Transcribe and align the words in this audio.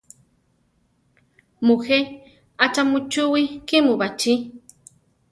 Mujé; 1.65 1.99
achá 2.63 2.81
muchúwi 2.91 3.41
kímu 3.67 3.93
baʼchí? 3.99 4.33